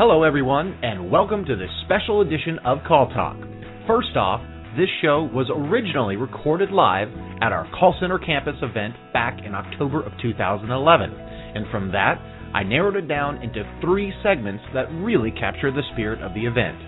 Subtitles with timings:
[0.00, 3.36] Hello, everyone, and welcome to this special edition of Call Talk.
[3.86, 4.40] First off,
[4.72, 7.08] this show was originally recorded live
[7.42, 10.72] at our call center campus event back in October of 2011.
[11.12, 12.16] And from that,
[12.56, 16.80] I narrowed it down into three segments that really capture the spirit of the event.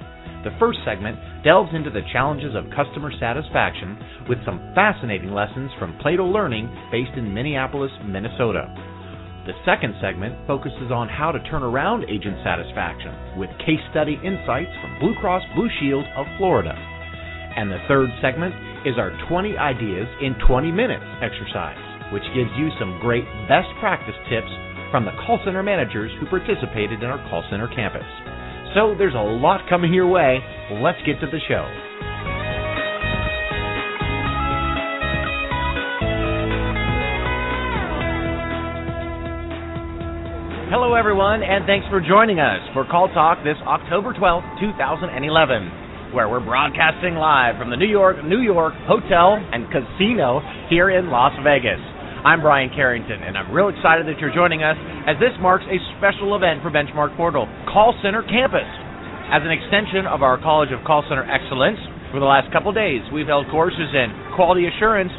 [0.49, 6.01] The first segment delves into the challenges of customer satisfaction with some fascinating lessons from
[6.01, 8.73] Plato Learning based in Minneapolis, Minnesota.
[9.43, 14.71] The second segment focuses on how to turn around agent satisfaction with case study insights
[14.79, 16.71] from Blue Cross Blue Shield of Florida.
[17.59, 18.55] And the third segment
[18.87, 21.75] is our 20 ideas in 20 minutes exercise,
[22.15, 24.51] which gives you some great best practice tips
[24.95, 28.07] from the call center managers who participated in our call center campus.
[28.79, 30.39] So there's a lot coming your way.
[30.79, 31.92] Let's get to the show.
[40.73, 46.33] Hello, everyone, and thanks for joining us for Call Talk this October 12th, 2011, where
[46.33, 50.41] we're broadcasting live from the New York, New York Hotel and Casino
[50.73, 51.77] here in Las Vegas.
[52.25, 55.77] I'm Brian Carrington, and I'm real excited that you're joining us as this marks a
[56.01, 58.65] special event for Benchmark Portal, Call Center Campus.
[59.29, 63.05] As an extension of our College of Call Center Excellence, for the last couple days,
[63.13, 64.09] we've held courses in
[64.41, 65.13] quality assurance,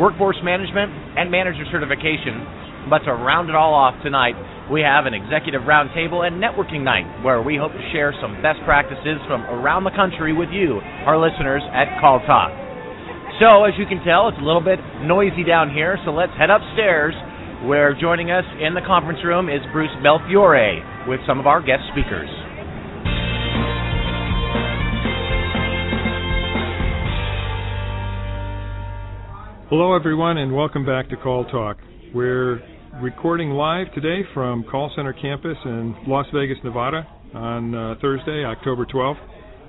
[0.00, 0.88] workforce management,
[1.20, 2.40] and manager certification.
[2.88, 4.36] But to round it all off tonight,
[4.70, 8.60] we have an executive roundtable and networking night where we hope to share some best
[8.64, 12.48] practices from around the country with you, our listeners at Call Talk.
[13.40, 16.48] So, as you can tell, it's a little bit noisy down here, so let's head
[16.48, 17.12] upstairs
[17.68, 21.82] where joining us in the conference room is Bruce Belfiore with some of our guest
[21.92, 22.28] speakers.
[29.68, 31.78] Hello, everyone, and welcome back to Call Talk.
[32.14, 32.60] We're
[33.02, 38.86] recording live today from Call Center Campus in Las Vegas, Nevada on uh, Thursday, October
[38.86, 39.18] 12th.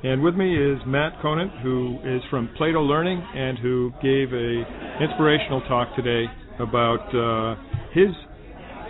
[0.04, 4.64] And with me is Matt Conant, who is from Plato Learning and who gave a
[5.02, 6.26] inspirational talk today
[6.60, 7.56] about uh,
[7.94, 8.14] his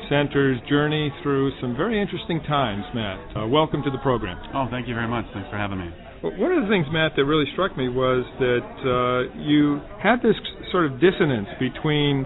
[0.10, 2.84] center's journey through some very interesting times.
[2.94, 4.38] Matt, uh, welcome to the program.
[4.54, 5.26] Oh, thank you very much.
[5.34, 5.90] Thanks for having me.
[6.22, 10.36] One of the things, Matt, that really struck me was that uh, you had this
[10.72, 12.26] sort of dissonance between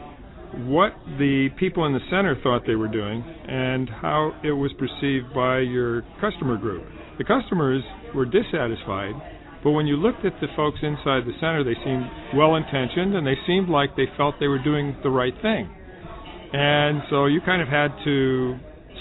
[0.66, 5.34] what the people in the center thought they were doing and how it was perceived
[5.34, 6.84] by your customer group.
[7.18, 7.84] The customers
[8.16, 9.14] were dissatisfied,
[9.64, 13.28] but when you looked at the folks inside the center, they seemed well intentioned and
[13.28, 15.70] they seemed like they felt they were doing the right thing.
[16.54, 18.58] And so you kind of had to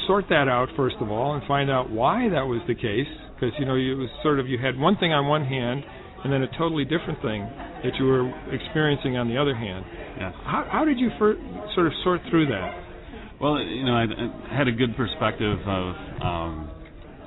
[0.06, 3.53] sort that out first of all and find out why that was the case because
[3.59, 5.84] you know it was sort of you had one thing on one hand
[6.25, 7.47] and then a totally different thing
[7.84, 9.84] that you were experiencing on the other hand.
[10.18, 10.34] Yes.
[10.44, 11.36] How, how did you sort
[11.86, 12.84] of sort through that?
[13.40, 14.04] Well, you know, I,
[14.50, 16.70] I had a good perspective of um,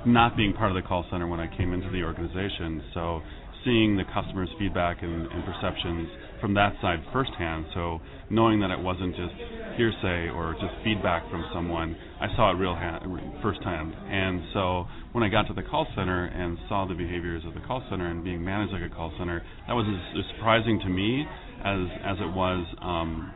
[0.04, 2.82] not being part of the call center when I came into the organization.
[2.92, 3.22] So
[3.64, 6.08] seeing the customers' feedback and, and perceptions
[6.40, 7.66] from that side firsthand.
[7.74, 9.34] So knowing that it wasn't just
[9.76, 13.04] hearsay or just feedback from someone, I saw it real hand,
[13.40, 13.94] firsthand.
[13.94, 17.60] And so when I got to the call center and saw the behaviors of the
[17.60, 20.88] call center and being managed like a call center, that was as, as surprising to
[20.88, 21.24] me
[21.64, 23.32] as as it was um,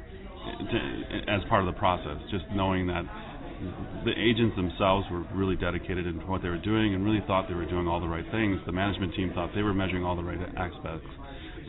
[0.70, 2.18] to, as part of the process.
[2.30, 3.04] Just knowing that
[4.04, 7.54] the agents themselves were really dedicated in what they were doing and really thought they
[7.54, 8.60] were doing all the right things.
[8.66, 11.08] The management team thought they were measuring all the right aspects.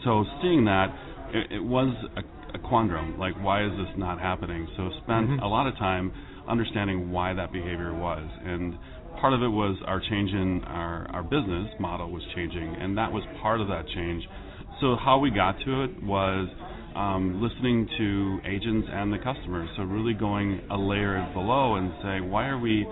[0.03, 0.93] So seeing that,
[1.33, 2.21] it, it was a,
[2.55, 3.17] a quandrum.
[3.17, 4.67] Like, why is this not happening?
[4.77, 5.41] So spent Mhm.
[5.41, 6.11] a lot of time
[6.47, 8.77] understanding why that behavior was and
[9.19, 13.11] part of it was our change in our, our business model was changing and that
[13.11, 14.23] was part of that change
[14.81, 16.47] so how we got to it was
[16.95, 19.69] um, listening to agents and the customers.
[19.77, 22.85] So really going a layer below and say why are we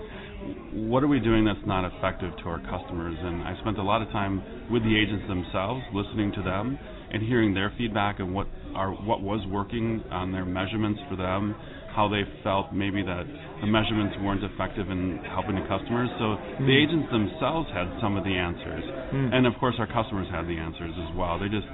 [0.72, 3.16] what are we doing that's not effective to our customers?
[3.18, 6.78] And i spent a lot of time with the agents themselves listening to them
[7.12, 11.54] and hearing their feedback and what are what was working on their measurements for them
[11.96, 13.24] how they felt maybe that
[13.64, 16.10] the measurements weren't effective in helping the customers.
[16.20, 16.82] So the Mm.
[16.84, 19.32] agents themselves had some of the answers, Mm.
[19.32, 21.38] and of course our customers had the answers as well.
[21.38, 21.66] They just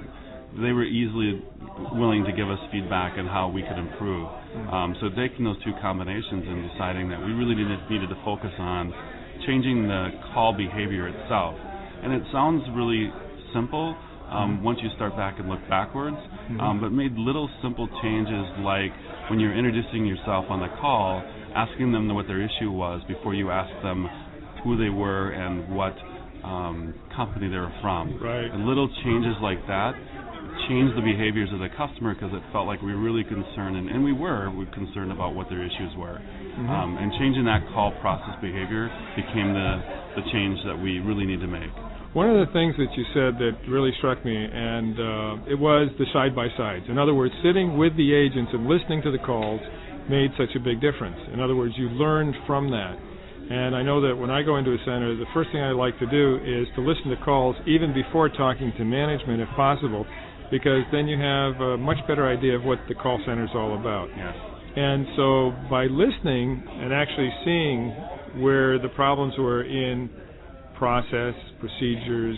[0.55, 1.41] they were easily
[1.93, 4.27] willing to give us feedback on how we could improve.
[4.71, 8.53] Um, so taking those two combinations and deciding that we really needed, needed to focus
[8.59, 8.93] on
[9.47, 11.55] changing the call behavior itself.
[12.03, 13.11] And it sounds really
[13.51, 13.97] simple
[14.29, 16.17] um, once you start back and look backwards,
[16.59, 18.91] um, but made little simple changes like
[19.29, 21.23] when you're introducing yourself on the call,
[21.55, 24.07] asking them what their issue was before you ask them
[24.63, 25.95] who they were and what
[26.43, 28.19] um, company they were from.
[28.21, 28.51] Right.
[28.51, 29.95] And little changes like that
[30.69, 33.89] changed the behaviors of the customer because it felt like we were really concerned, and,
[33.89, 36.21] and we were, we were concerned about what their issues were.
[36.53, 38.85] Um, and changing that call process behavior
[39.17, 41.73] became the the change that we really need to make.
[42.13, 45.89] One of the things that you said that really struck me, and uh, it was
[45.97, 46.85] the side by sides.
[46.87, 49.59] In other words, sitting with the agents and listening to the calls
[50.09, 51.17] made such a big difference.
[51.33, 52.93] In other words, you learned from that.
[53.49, 55.97] And I know that when I go into a center, the first thing I like
[55.99, 60.05] to do is to listen to calls even before talking to management, if possible,
[60.51, 63.73] because then you have a much better idea of what the call center is all
[63.73, 64.07] about.
[64.15, 64.37] Yes.
[64.77, 67.89] And so by listening and actually seeing
[68.37, 70.09] where the problems were in
[70.87, 72.37] process, procedures,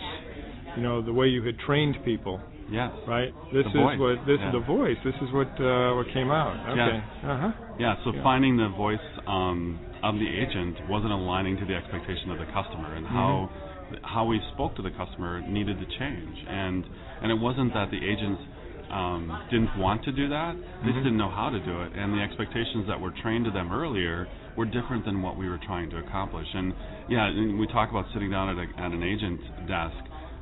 [0.76, 2.40] you know, the way you had trained people.
[2.70, 2.90] Yes.
[3.06, 3.32] Right.
[3.52, 3.98] This The is voice.
[3.98, 4.46] what this Yeah.
[4.48, 4.98] is the voice.
[5.04, 6.54] This is what uh, what came out.
[6.70, 7.02] Okay.
[7.24, 7.52] Uh huh.
[7.78, 8.22] Yeah, so Yeah.
[8.22, 12.94] finding the voice um, of the agent wasn't aligning to the expectation of the customer,
[12.94, 14.04] and how Mm-hmm.
[14.14, 16.36] how we spoke to the customer needed to change.
[16.48, 16.84] And
[17.22, 18.42] and it wasn't that the agents
[18.90, 20.94] um, didn't want to do that; they Mhm.
[20.94, 21.90] just didn't know how to do it.
[21.98, 24.26] And the expectations that were trained to them earlier
[24.56, 26.48] were different than what we were trying to accomplish.
[26.54, 26.72] And
[27.08, 29.96] yeah, and we talk about sitting down at, a, at an agent desk.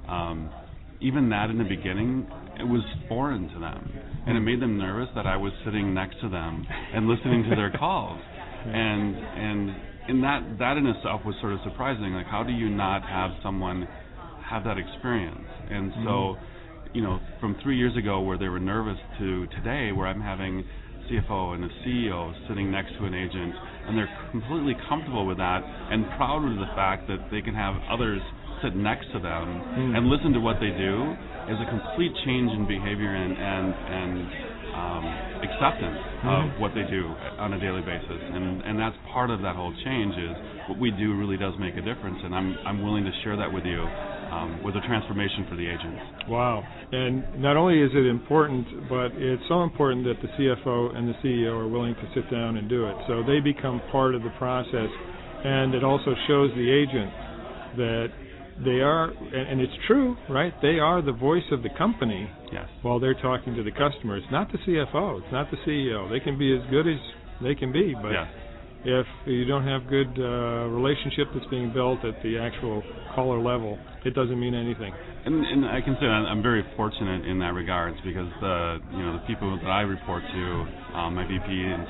[0.09, 0.51] Um,
[1.01, 2.27] even that in the beginning,
[2.59, 3.93] it was foreign to them,
[4.27, 7.57] and it made them nervous that I was sitting next to them and listening to
[7.57, 8.21] their calls,
[8.67, 9.77] and and
[10.09, 12.15] and that that in itself was sort of surprising.
[12.15, 13.87] Like, how do you not have someone
[14.49, 15.47] have that experience?
[15.71, 16.37] And so,
[16.93, 20.65] you know, from three years ago where they were nervous to today where I'm having
[21.11, 23.55] CFO and a CEO sitting next to an agent,
[23.87, 25.61] and they're completely comfortable with that
[25.91, 28.21] and proud of the fact that they can have others
[28.63, 29.97] sit next to them Mm.
[29.99, 31.17] and listen to what they do
[31.49, 34.15] is a complete change in behavior and and and
[34.75, 35.05] um,
[35.45, 36.35] acceptance Mhm.
[36.35, 39.73] of what they do on a daily basis, and and that's part of that whole
[39.85, 40.35] change is
[40.67, 43.53] what we do really does make a difference, and I'm I'm willing to share that
[43.53, 43.87] with you
[44.35, 46.03] um, with a transformation for the agents.
[46.29, 46.65] Wow.
[46.93, 51.15] And not only is it important, but it's so important that the CFO and the
[51.23, 52.97] CEO are willing to sit down and do it.
[53.07, 54.91] So they become part of the process.
[55.45, 57.13] And it also shows the agent
[57.77, 58.09] that
[58.65, 60.53] they are, and, and it's true, right?
[60.63, 62.69] They are the voice of the company Yes.
[62.83, 64.17] while they're talking to the customer.
[64.17, 66.09] It's not the CFO, it's not the CEO.
[66.11, 67.01] They can be as good as
[67.43, 68.29] they can be, but yes.
[68.85, 72.83] If you don't have good uh, relationship that's being built at the actual
[73.15, 74.93] caller level, it doesn't mean anything.
[75.25, 79.15] And, and I can say I'm very fortunate in that regards because the you know
[79.15, 80.45] the people that I report to,
[80.99, 81.87] um, my VP and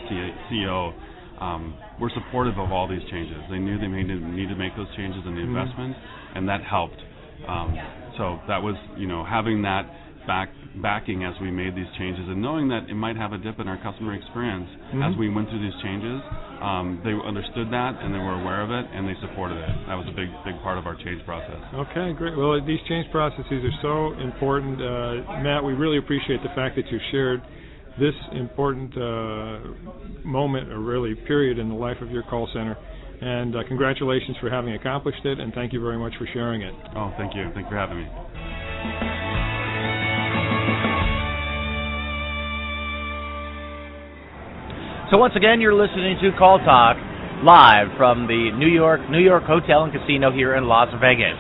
[0.47, 0.95] CEO,
[1.41, 3.43] um, were supportive of all these changes.
[3.51, 5.51] They knew they needed to make those changes in the Mhm.
[5.51, 5.97] investment,
[6.37, 7.03] and that helped.
[7.49, 7.77] Um,
[8.17, 9.87] so that was you know having that
[10.27, 10.51] back
[10.83, 13.69] backing as we made these changes and knowing that it might have a dip in
[13.69, 15.09] our customer experience Mhm.
[15.09, 16.21] as we went through these changes.
[16.61, 19.71] Um, they understood that and they were aware of it and they supported it.
[19.87, 21.61] That was a big big part of our change process.
[21.75, 22.37] Okay, great.
[22.37, 24.81] Well, these change processes are so important.
[24.81, 27.43] Uh, Matt, we really appreciate the fact that you shared
[27.99, 29.59] this important uh,
[30.25, 32.77] moment, or really period, in the life of your call center.
[33.21, 36.75] And uh, congratulations for having accomplished it, and thank you very much for sharing it.
[36.97, 37.45] Oh, thank you.
[37.55, 39.24] Thank you for having me.
[45.13, 46.97] So once again, you're listening to Call Talk
[47.45, 51.37] live from the New York New York Hotel and Casino here in Las Vegas.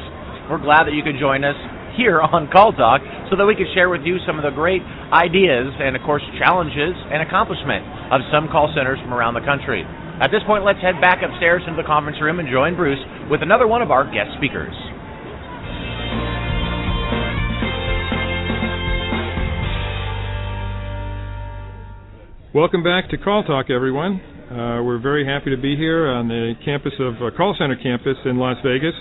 [0.53, 1.57] We're glad that you could join us
[1.97, 3.01] here on Call Talk
[3.33, 4.85] so that we can share with you some of the great
[5.17, 9.81] ideas and of course challenges and accomplishment of some call centers from around the country.
[10.21, 13.01] At this point, let's head back upstairs into the conference room and join Bruce
[13.33, 14.77] with another one of our guest speakers.
[22.55, 24.23] Welcome back to Call Talk, everyone.
[24.47, 28.15] Uh, we're very happy to be here on the campus of uh, Call Center campus
[28.25, 28.95] in Las Vegas,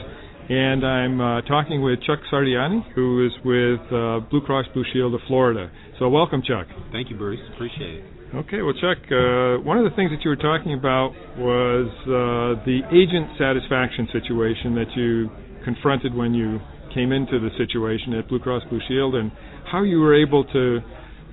[0.50, 5.13] and I'm uh, talking with Chuck Sartiano, who is with uh, Blue Cross Blue Shield
[5.13, 5.69] of Florida.
[6.00, 6.65] So, welcome, Chuck.
[6.91, 7.38] Thank you, Bruce.
[7.53, 8.05] Appreciate it.
[8.33, 12.57] Okay, well, Chuck, uh, one of the things that you were talking about was uh,
[12.65, 15.29] the agent satisfaction situation that you
[15.63, 16.57] confronted when you
[16.98, 19.29] came into the situation at Blue Cross Blue Shield, and
[19.69, 20.79] how you were able to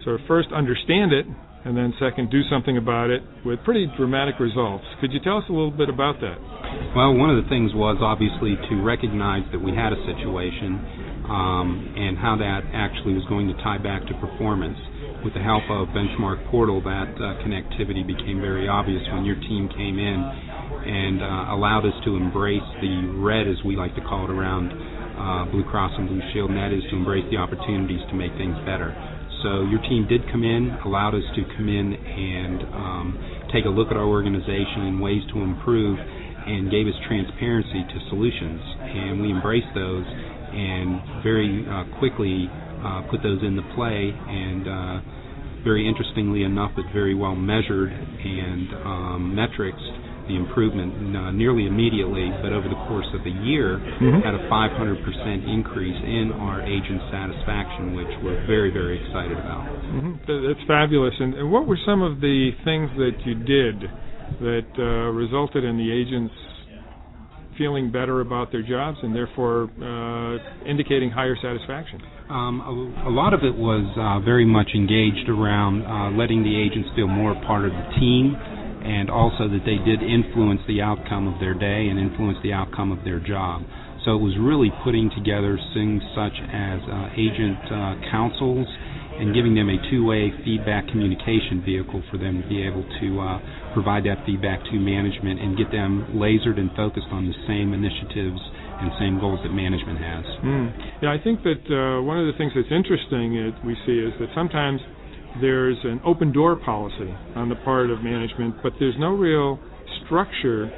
[0.04, 1.24] sort of first understand it
[1.64, 4.84] and then second do something about it with pretty dramatic results.
[5.00, 6.38] Could you tell us a little bit about that?
[6.96, 11.94] Well, one of the things was obviously to recognize that we had a situation um,
[11.96, 14.78] and how that actually was going to tie back to performance.
[15.20, 19.68] With the help of Benchmark Portal, that uh, connectivity became very obvious when your team
[19.68, 24.24] came in and uh, allowed us to embrace the red, as we like to call
[24.24, 24.72] it around
[25.20, 28.32] uh, Blue Cross and Blue Shield, and that is to embrace the opportunities to make
[28.40, 28.96] things better.
[29.42, 33.06] So your team did come in, allowed us to come in and um,
[33.52, 37.96] take a look at our organization and ways to improve, and gave us transparency to
[38.08, 38.60] solutions.
[38.80, 42.48] And we embraced those and very uh, quickly
[42.84, 44.12] uh, put those into play.
[44.12, 45.00] And uh,
[45.64, 49.82] very interestingly enough, but very well measured and um, metrics
[50.30, 54.22] the improvement uh, nearly immediately, but over the course of a year, mm-hmm.
[54.22, 54.78] had a 500%
[55.50, 59.66] increase in our agent satisfaction, which we're very, very excited about.
[59.90, 60.46] Mm-hmm.
[60.46, 61.14] That's fabulous.
[61.18, 63.90] And, and, what were some of the things that you did
[64.38, 66.34] that uh, resulted in the agents
[67.58, 72.00] feeling better about their jobs and therefore uh, indicating higher satisfaction?
[72.30, 76.54] Um, a, a, lot of it was uh, very much engaged around uh, letting the
[76.54, 78.38] agents feel more part of the team
[78.84, 82.92] and also that they did influence the outcome of their day and influence the outcome
[82.92, 83.62] of their job.
[84.04, 88.66] So it was really putting together things such as uh, agent uh, councils
[89.20, 93.36] and giving them a two-way feedback communication vehicle for them to be able to uh,
[93.76, 98.40] provide that feedback to management and get them lasered and focused on the same initiatives
[98.80, 100.24] and same goals that management has.
[100.40, 100.72] Mm.
[101.04, 104.16] Yeah, I think that uh, one of the things that's interesting that we see is
[104.16, 104.80] that sometimes
[105.40, 109.58] there's an open door policy on the part of management, but there's no real
[110.04, 110.70] structure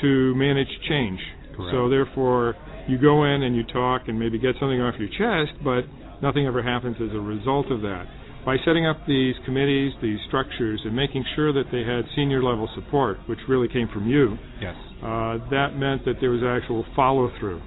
[0.00, 1.20] to manage change.
[1.56, 1.72] Correct.
[1.72, 2.54] So therefore,
[2.88, 5.82] you go in and you talk and maybe get something off your chest, but
[6.22, 8.06] nothing ever happens as a result of that.
[8.44, 12.68] By setting up these committees, these structures, and making sure that they had senior level
[12.74, 17.30] support, which really came from you, yes, uh, that meant that there was actual follow
[17.38, 17.62] through.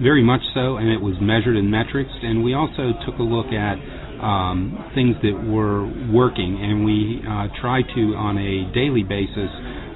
[0.00, 2.12] Very much so, and it was measured in metrics.
[2.22, 3.78] And we also took a look at
[4.20, 9.50] um, things that were working, and we uh, tried to, on a daily basis,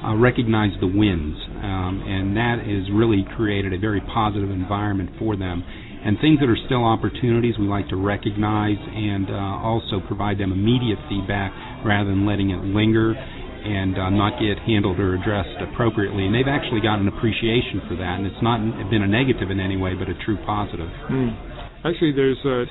[0.05, 5.37] uh, recognize the wins, um, and that has really created a very positive environment for
[5.37, 5.65] them.
[6.01, 10.53] And things that are still opportunities, we like to recognize and uh, also provide them
[10.53, 11.53] immediate feedback
[11.85, 16.25] rather than letting it linger and uh, not get handled or addressed appropriately.
[16.25, 18.57] And they've actually got an appreciation for that, and it's not
[18.89, 20.89] been a negative in any way, but a true positive.
[21.13, 21.37] Mm.
[21.85, 22.65] Actually, there's a,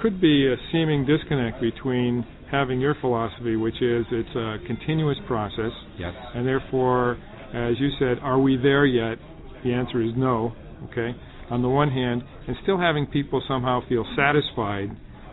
[0.00, 5.72] could be a seeming disconnect between having your philosophy, which is it's a continuous process.
[5.98, 6.14] Yes.
[6.34, 7.18] And therefore,
[7.54, 9.18] as you said, are we there yet?
[9.64, 10.52] The answer is no.
[10.90, 11.10] Okay.
[11.50, 14.90] On the one hand, and still having people somehow feel satisfied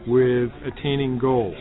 [0.07, 1.57] with attaining goals.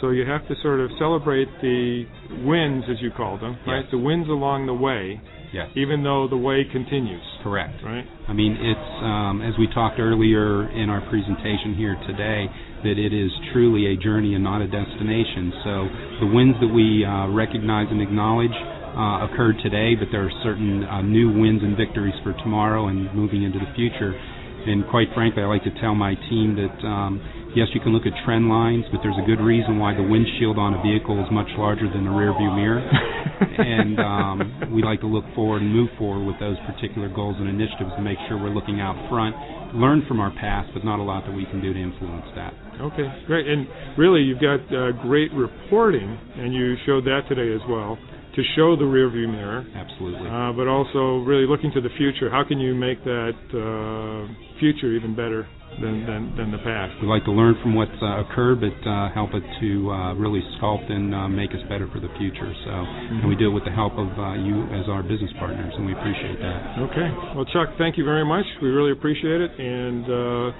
[0.00, 2.04] So you have to sort of celebrate the
[2.44, 3.84] wins, as you call them, right?
[3.90, 5.20] The wins along the way.
[5.52, 5.68] Yes.
[5.76, 7.22] Even though the way continues.
[7.42, 7.82] Correct.
[7.82, 8.06] Right.
[8.28, 12.46] I mean, it's um, as we talked earlier in our presentation here today
[12.86, 15.52] that it is truly a journey and not a destination.
[15.66, 15.74] So
[16.22, 20.84] the wins that we uh, recognize and acknowledge uh, occurred today, but there are certain
[20.84, 24.14] uh, new wins and victories for tomorrow and moving into the future.
[24.14, 27.18] And quite frankly, I like to tell my team that um,
[27.54, 30.58] yes, you can look at trend lines, but there's a good reason why the windshield
[30.58, 32.80] on a vehicle is much larger than the rear view mirror.
[33.58, 37.48] and um, we like to look forward and move forward with those particular goals and
[37.48, 39.36] initiatives to make sure we're looking out front,
[39.74, 42.52] learn from our past, but not a lot that we can do to influence that.
[42.80, 43.46] Okay, great.
[43.46, 43.66] And
[43.98, 47.98] really, you've got uh, great reporting, and you showed that today as well
[48.34, 49.64] to show the rearview mirror.
[49.76, 50.28] Absolutely.
[50.28, 52.30] Uh, but also really looking to the future.
[52.30, 54.24] How can you make that uh,
[54.62, 55.42] future even better
[55.82, 56.94] than, than, than the past?
[57.02, 60.38] We'd like to learn from what's uh, occurred, but uh, help it to uh, really
[60.54, 62.46] sculpt and uh, make us better for the future.
[62.62, 63.26] So, mm-hmm.
[63.26, 65.92] and we do it with the help of you as our business partners, and we
[65.92, 66.78] appreciate that.
[66.86, 67.08] Okay.
[67.34, 68.46] Well, Chuck, thank you very much.
[68.62, 70.54] We really appreciate it, and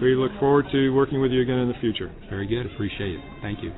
[0.00, 2.10] we look forward to working with you again in the future.
[2.30, 2.64] Very good.
[2.72, 3.24] Appreciate it.
[3.44, 3.70] Thank you.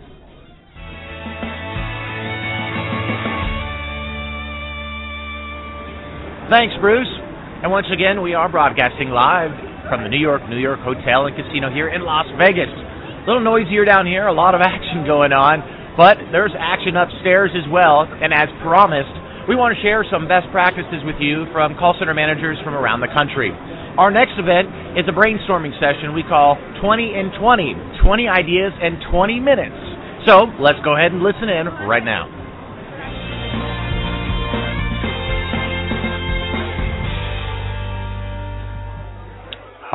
[6.48, 7.25] Thanks, Bruce.
[7.62, 9.48] And once again, we are broadcasting live
[9.88, 12.68] from the New York, New York Hotel and Casino here in Las Vegas.
[12.68, 15.64] A little noisier down here, a lot of action going on,
[15.96, 18.04] but there's action upstairs as well.
[18.04, 19.08] And as promised,
[19.48, 23.00] we want to share some best practices with you from call center managers from around
[23.00, 23.48] the country.
[23.96, 29.00] Our next event is a brainstorming session we call 20 in 20, 20 ideas in
[29.08, 29.80] 20 minutes.
[30.28, 32.35] So let's go ahead and listen in right now.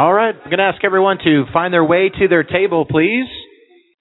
[0.01, 3.29] All right, I'm going to ask everyone to find their way to their table, please.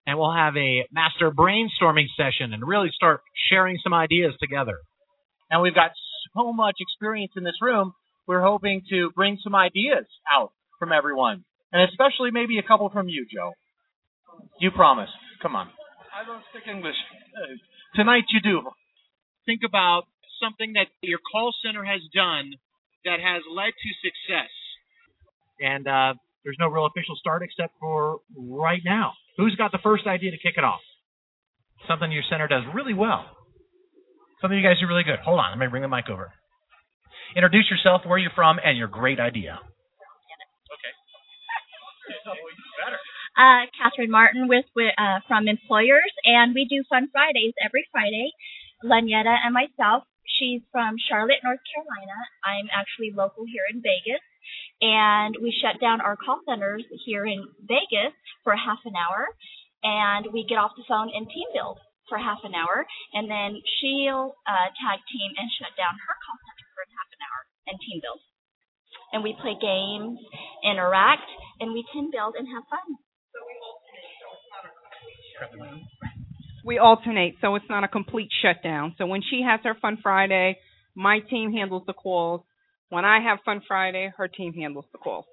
[0.07, 4.78] And we'll have a master brainstorming session and really start sharing some ideas together.
[5.50, 5.90] And we've got
[6.35, 7.92] so much experience in this room,
[8.26, 11.45] we're hoping to bring some ideas out from everyone.
[11.71, 13.52] And especially maybe a couple from you, Joe.
[14.59, 15.11] You promise.
[15.42, 15.69] Come on.
[16.16, 16.97] I don't speak English.
[17.37, 17.61] Uh,
[17.95, 18.62] tonight you do.
[19.45, 20.04] Think about
[20.42, 22.52] something that your call center has done
[23.04, 24.49] that has led to success
[25.61, 26.14] and uh,
[26.45, 29.12] there's no real official start except for right now.
[29.37, 30.81] Who's got the first idea to kick it off?
[31.88, 33.25] Something your center does really well.
[34.40, 35.19] Something you guys do really good.
[35.25, 36.33] Hold on, let me bring the mic over.
[37.37, 39.61] Introduce yourself, where you're from, and your great idea.
[40.75, 40.93] Okay.
[43.38, 48.29] Uh, Catherine Martin with, with uh, from Employers, and we do Fun Fridays every Friday.
[48.85, 50.05] Lanyetta and myself
[50.38, 52.17] she's from Charlotte, North Carolina.
[52.47, 54.23] I'm actually local here in Vegas.
[54.80, 59.28] And we shut down our call centers here in Vegas for half an hour.
[59.82, 61.78] And we get off the phone and team build
[62.09, 62.87] for half an hour.
[63.12, 67.20] And then she'll uh, tag team and shut down her call center for half an
[67.25, 68.20] hour and team build.
[69.12, 70.18] And we play games,
[70.64, 71.28] interact,
[71.61, 72.88] and we team build and have fun.
[76.64, 78.94] We alternate, so it's not a complete shutdown.
[78.99, 80.59] So when she has her Fun Friday,
[80.94, 82.42] my team handles the calls.
[82.90, 85.25] When I have Fun Friday, her team handles the calls.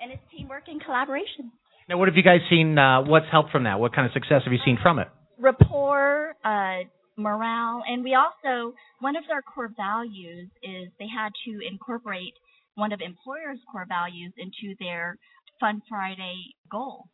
[0.00, 1.50] And it's teamwork and collaboration.
[1.88, 2.78] Now, what have you guys seen?
[2.78, 3.80] Uh, what's helped from that?
[3.80, 5.08] What kind of success have you seen from it?
[5.38, 6.84] Rapport, uh,
[7.16, 12.34] morale, and we also one of their core values is they had to incorporate
[12.74, 15.16] one of employers' core values into their
[15.58, 16.36] Fun Friday
[16.70, 17.08] goal: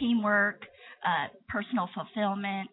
[0.00, 0.66] teamwork,
[1.06, 2.68] uh, personal fulfillment,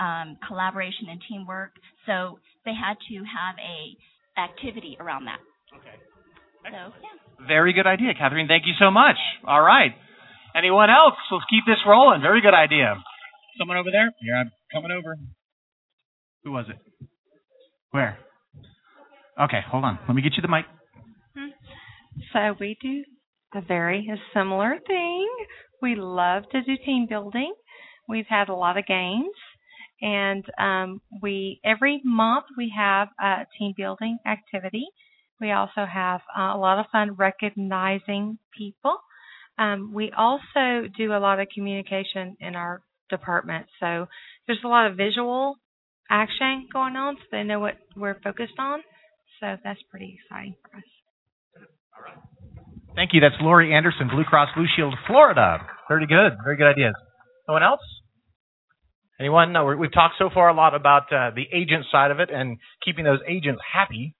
[0.00, 1.70] um, collaboration, and teamwork.
[2.06, 3.94] So they had to have a
[4.38, 5.38] activity around that.
[5.74, 5.96] Okay.
[6.64, 7.46] So yeah.
[7.46, 8.48] Very good idea, Catherine.
[8.48, 9.16] Thank you so much.
[9.46, 9.92] All right.
[10.56, 11.14] Anyone else?
[11.30, 12.22] Let's keep this rolling.
[12.22, 12.96] Very good idea.
[13.58, 14.10] Someone over there?
[14.20, 15.16] Here, I'm coming over.
[16.44, 16.76] Who was it?
[17.90, 18.18] Where?
[19.40, 19.98] Okay, hold on.
[20.08, 20.64] Let me get you the mic.
[21.36, 21.50] Mm-hmm.
[22.32, 23.04] So we do
[23.54, 25.28] a very similar thing.
[25.82, 27.52] We love to do team building.
[28.08, 29.34] We've had a lot of games,
[30.00, 34.86] and um, we every month we have a team building activity.
[35.40, 38.96] We also have uh, a lot of fun recognizing people.
[39.58, 44.06] Um, we also do a lot of communication in our department, so
[44.46, 45.56] there's a lot of visual
[46.10, 48.80] action going on, so they know what we're focused on.
[49.40, 50.84] So that's pretty exciting for us.
[52.94, 53.20] Thank you.
[53.20, 55.58] That's Lori Anderson, Blue Cross Blue Shield, Florida.
[55.88, 56.32] Very good.
[56.42, 56.94] Very good ideas.
[57.46, 57.80] No one else?
[59.18, 59.52] Anyone?
[59.52, 62.30] No, we're- we've talked so far a lot about uh, the agent side of it
[62.30, 64.14] and keeping those agents happy.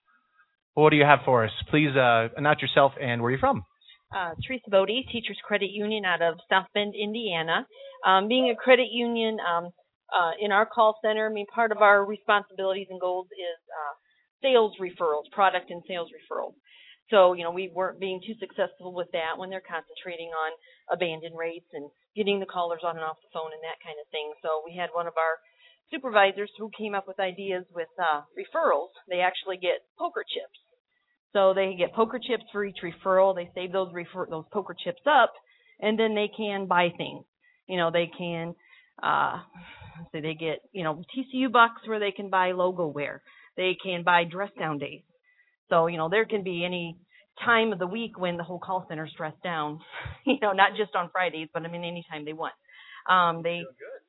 [0.74, 1.50] What do you have for us?
[1.70, 3.62] Please uh, announce yourself and where you're from.
[4.14, 7.66] uh, Teresa Bodie, Teachers Credit Union out of South Bend, Indiana.
[8.06, 9.70] Um, being a credit union um,
[10.14, 13.94] uh, in our call center, I mean, part of our responsibilities and goals is uh,
[14.42, 16.54] sales referrals, product and sales referrals.
[17.10, 20.50] So, you know, we weren't being too successful with that when they're concentrating on
[20.90, 24.10] abandon rates and getting the callers on and off the phone and that kind of
[24.10, 24.34] thing.
[24.42, 25.38] So we had one of our
[25.90, 28.90] supervisors who came up with ideas with uh, referrals.
[29.08, 30.58] They actually get poker chips.
[31.32, 33.34] So they get poker chips for each referral.
[33.34, 35.32] They save those refer those poker chips up,
[35.80, 37.24] and then they can buy things.
[37.68, 38.54] You know, they can
[39.02, 39.40] uh
[40.12, 43.22] say they get you know TCU bucks where they can buy logo wear.
[43.56, 45.02] They can buy dress down days.
[45.70, 46.96] So you know there can be any
[47.44, 49.80] time of the week when the whole call center's dressed down.
[50.26, 52.54] You know, not just on Fridays, but I mean anytime they want.
[53.08, 53.62] Um, they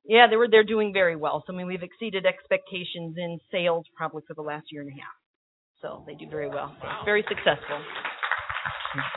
[0.06, 1.43] yeah they were they're doing very well.
[1.46, 4.93] So I mean we've exceeded expectations in sales probably for the last year and a
[4.96, 5.17] half.
[5.82, 6.76] So they do very well.
[7.06, 7.80] Very successful.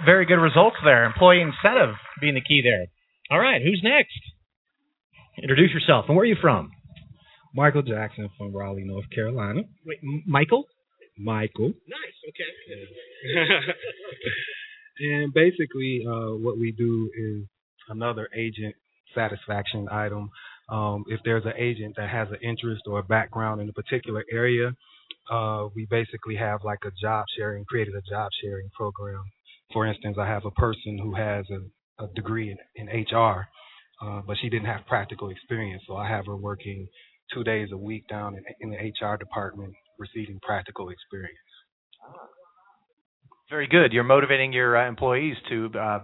[0.05, 1.05] Very good results there.
[1.07, 2.87] Employee incentive being the key there.
[3.31, 4.19] All right, who's next?
[5.43, 6.71] Introduce yourself and where are you from?
[7.55, 9.63] Michael Jackson from Raleigh, North Carolina.
[9.87, 10.65] Wait, M- Michael?
[11.21, 11.73] Michael.
[11.87, 12.17] Nice.
[12.29, 13.63] Okay.
[15.01, 17.45] and basically, uh, what we do is
[17.89, 18.75] another agent
[19.15, 20.31] satisfaction item.
[20.69, 24.25] Um, if there's an agent that has an interest or a background in a particular
[24.33, 24.73] area,
[25.31, 29.23] uh, we basically have like a job sharing, created a job sharing program.
[29.73, 33.47] For instance, I have a person who has a, a degree in, in HR,
[34.03, 36.89] uh, but she didn't have practical experience, so I have her working
[37.33, 41.39] two days a week down in, in the HR department, receiving practical experience.
[43.51, 43.93] Very good.
[43.93, 46.01] You're motivating your uh, employees to uh,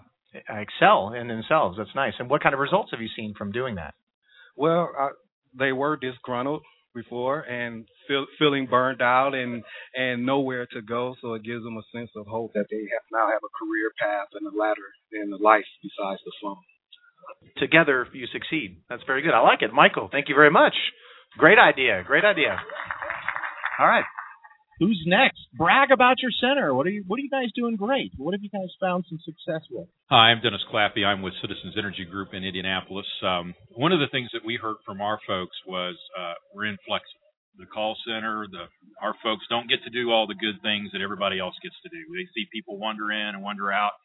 [0.49, 1.79] excel in themselves.
[1.79, 2.13] That's nice.
[2.19, 3.95] And what kind of results have you seen from doing that?
[4.57, 5.09] Well, uh,
[5.59, 6.63] they were disgruntled
[6.95, 9.63] before and feel, feeling burned out and
[9.95, 11.15] and nowhere to go.
[11.21, 13.93] So it gives them a sense of hope that they have now have a career
[14.01, 16.57] path and a ladder and a life besides the phone.
[17.59, 18.83] Together, you succeed.
[18.89, 19.35] That's very good.
[19.35, 20.09] I like it, Michael.
[20.11, 20.75] Thank you very much.
[21.39, 22.03] Great idea.
[22.07, 22.59] Great idea.
[23.79, 24.05] All right.
[24.81, 25.41] Who's next?
[25.57, 26.75] Brag about your center.
[26.75, 28.13] What are you What are you guys doing great?
[28.17, 29.89] What have you guys found some success with?
[30.11, 31.05] Hi, I'm Dennis Clappy.
[31.05, 33.09] I'm with Citizens Energy Group in Indianapolis.
[33.25, 37.25] Um, one of the things that we heard from our folks was uh, we're inflexible.
[37.57, 38.69] The call center, the
[39.01, 41.89] our folks don't get to do all the good things that everybody else gets to
[41.89, 42.01] do.
[42.13, 43.97] They see people wander in and wander out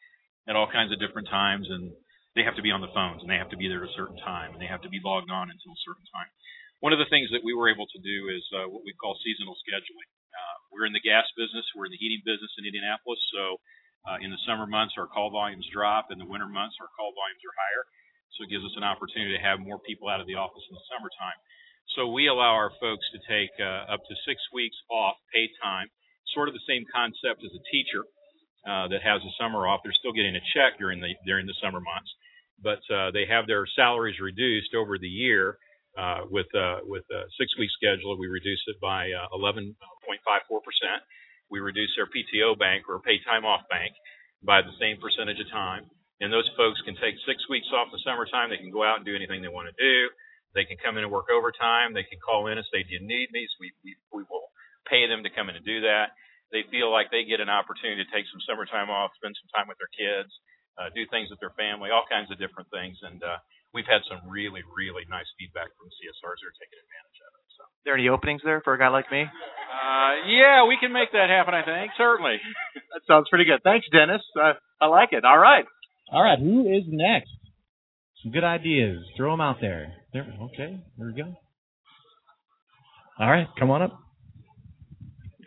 [0.48, 1.92] at all kinds of different times, and
[2.34, 3.96] they have to be on the phones and they have to be there at a
[3.96, 6.32] certain time and they have to be logged on until a certain time.
[6.82, 9.14] One of the things that we were able to do is uh, what we call
[9.22, 10.10] seasonal scheduling.
[10.34, 13.62] Uh, we're in the gas business, we're in the heating business in Indianapolis, so
[14.10, 17.14] uh, in the summer months our call volumes drop, in the winter months our call
[17.14, 17.84] volumes are higher.
[18.34, 20.74] So it gives us an opportunity to have more people out of the office in
[20.74, 21.38] the summertime.
[21.94, 25.86] So we allow our folks to take uh, up to six weeks off paid time,
[26.34, 28.02] sort of the same concept as a teacher
[28.66, 29.86] uh, that has a summer off.
[29.86, 32.10] They're still getting a check during the during the summer months,
[32.58, 35.62] but uh, they have their salaries reduced over the year
[35.98, 38.16] uh, with uh, with a six week schedule.
[38.18, 39.74] We reduce it by uh, 11.54
[40.64, 41.00] percent.
[41.50, 43.92] We reduce their PTO bank or paid time off bank
[44.40, 45.86] by the same percentage of time.
[46.22, 48.48] And those folks can take six weeks off in the summertime.
[48.48, 50.08] They can go out and do anything they want to do.
[50.54, 51.92] They can come in and work overtime.
[51.92, 54.48] They can call in and say, "Do you need me?" So we we, we will
[54.88, 56.14] pay them to come in and do that.
[56.52, 59.68] They feel like they get an opportunity to take some summertime off, spend some time
[59.72, 60.28] with their kids,
[60.76, 63.00] uh, do things with their family, all kinds of different things.
[63.00, 63.40] And uh,
[63.74, 67.44] we've had some really, really nice feedback from CSRs that are taking advantage of it.
[67.56, 67.62] So.
[67.64, 69.24] Are there any openings there for a guy like me?
[69.24, 71.54] Uh, yeah, we can make that happen.
[71.54, 72.36] I think certainly.
[72.92, 73.60] that sounds pretty good.
[73.64, 74.22] Thanks, Dennis.
[74.36, 75.24] Uh, I like it.
[75.24, 75.64] All right.
[76.12, 76.38] All right.
[76.38, 77.32] Who is next?
[78.22, 79.02] Some good ideas.
[79.16, 79.92] Throw them out there.
[80.12, 80.28] There.
[80.52, 80.78] Okay.
[80.96, 81.34] There we go.
[83.18, 83.48] All right.
[83.58, 83.98] Come on up.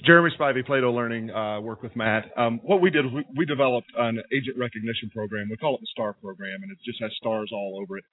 [0.06, 2.26] Jeremy Spivey, Plato Learning, uh, work with Matt.
[2.38, 5.48] Um, what we did, we, we developed an agent recognition program.
[5.50, 8.04] We call it the STAR program, and it just has stars all over it.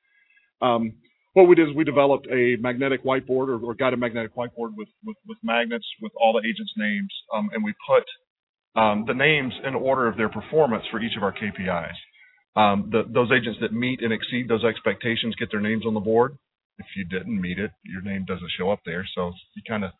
[0.62, 0.94] Um,
[1.35, 4.88] what we did is we developed a magnetic whiteboard or, or guided magnetic whiteboard with,
[5.05, 8.05] with, with, magnets with all the agents' names, um, and we put
[8.81, 11.96] um, the names in order of their performance for each of our KPIs.
[12.55, 16.00] Um, the, those agents that meet and exceed those expectations get their names on the
[16.00, 16.37] board.
[16.78, 19.07] If you didn't meet it, your name doesn't show up there.
[19.14, 19.90] So you kind of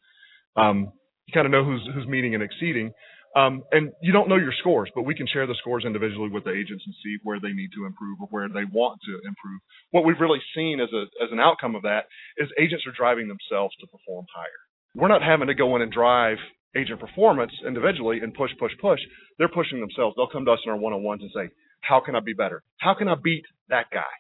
[0.57, 0.93] um,
[1.27, 2.93] you kind of know who's who's meeting and exceeding.
[3.35, 6.45] Um, and you don't know your scores, but we can share the scores individually with
[6.45, 9.61] the agents and see where they need to improve or where they want to improve.
[9.91, 13.29] What we've really seen as a as an outcome of that is agents are driving
[13.29, 14.61] themselves to perform higher.
[14.95, 16.37] We're not having to go in and drive
[16.77, 19.01] agent performance individually and push, push, push.
[19.39, 20.15] They're pushing themselves.
[20.17, 22.63] They'll come to us in our one-on-ones and say, "How can I be better?
[22.81, 24.13] How can I beat that guy?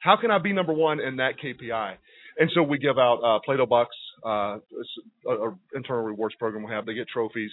[0.00, 1.96] How can I be number one in that KPI?"
[2.38, 4.58] And so we give out uh, Plato bucks, uh,
[5.28, 6.86] a, internal rewards program we have.
[6.86, 7.50] They get trophies,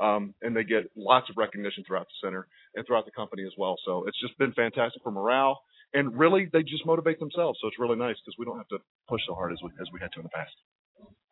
[0.00, 3.52] um, and they get lots of recognition throughout the center and throughout the company as
[3.58, 3.76] well.
[3.84, 5.60] So it's just been fantastic for morale,
[5.92, 7.58] and really they just motivate themselves.
[7.60, 9.88] So it's really nice because we don't have to push so hard as we as
[9.92, 10.52] we had to in the past.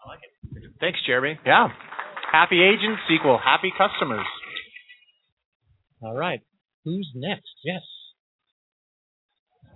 [0.05, 0.73] I like it.
[0.81, 1.39] Thanks, Jeremy.
[1.47, 1.69] Yeah,
[2.31, 4.27] happy agents equal happy customers.
[6.03, 6.41] All right,
[6.85, 7.51] who's next?
[7.65, 7.83] Yes.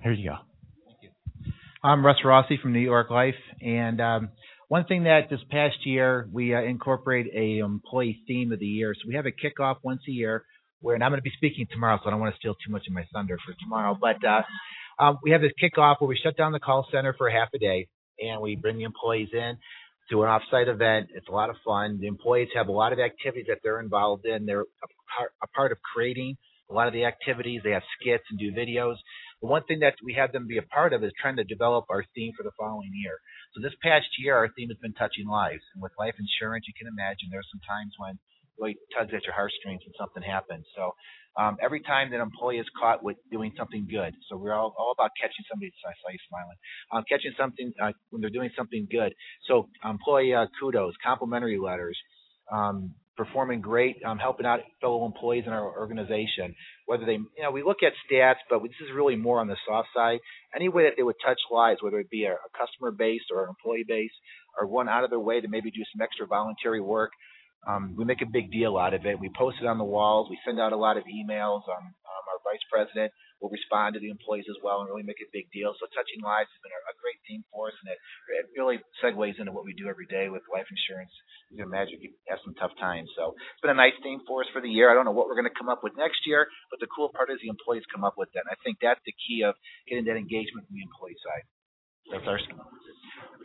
[0.02, 0.51] Here you go.
[1.84, 4.28] I'm Russ Rossi from New York Life, and um,
[4.68, 8.94] one thing that this past year we uh, incorporate a employee theme of the year.
[8.94, 10.44] So we have a kickoff once a year,
[10.80, 12.70] where and I'm going to be speaking tomorrow, so I don't want to steal too
[12.70, 13.98] much of my thunder for tomorrow.
[14.00, 14.42] But uh,
[15.02, 17.58] um, we have this kickoff where we shut down the call center for half a
[17.58, 17.88] day,
[18.20, 19.58] and we bring the employees in
[20.10, 21.08] to an offsite event.
[21.12, 21.98] It's a lot of fun.
[22.00, 24.46] The employees have a lot of activities that they're involved in.
[24.46, 26.36] They're a part, a part of creating
[26.70, 27.62] a lot of the activities.
[27.64, 28.94] They have skits and do videos.
[29.42, 31.86] The one thing that we had them be a part of is trying to develop
[31.90, 33.18] our theme for the following year.
[33.54, 35.66] So this past year, our theme has been touching lives.
[35.74, 38.18] And with life insurance, you can imagine there's some times when
[38.58, 40.64] really tugs at your heartstrings when something happens.
[40.76, 40.94] So
[41.34, 44.74] um, every time that an employee is caught with doing something good, so we're all,
[44.78, 45.72] all about catching somebody.
[45.74, 46.58] I saw you smiling.
[46.92, 49.12] Um, catching something uh, when they're doing something good.
[49.48, 51.98] So employee uh, kudos, complimentary letters,
[52.52, 56.54] um, performing great, um, helping out fellow employees in our organization.
[56.92, 59.56] Whether they, you know, we look at stats, but this is really more on the
[59.66, 60.18] soft side.
[60.54, 63.44] Any way that they would touch lives, whether it be a, a customer base or
[63.44, 64.12] an employee base,
[64.58, 67.12] or one out of their way to maybe do some extra voluntary work,
[67.66, 69.18] um, we make a big deal out of it.
[69.18, 70.28] We post it on the walls.
[70.28, 71.62] We send out a lot of emails.
[71.64, 73.10] Um, um, our vice president
[73.42, 75.74] will respond to the employees as well and really make a big deal.
[75.74, 77.98] So touching lives has been a, a great theme for us, and it,
[78.38, 81.10] it really segues into what we do every day with life insurance.
[81.50, 83.10] You can imagine you have some tough times.
[83.18, 84.88] So it's been a nice theme for us for the year.
[84.88, 87.10] I don't know what we're going to come up with next year, but the cool
[87.10, 88.46] part is the employees come up with that.
[88.46, 89.58] And I think that's the key of
[89.90, 91.44] getting that engagement from the employee side.
[92.10, 92.38] That's our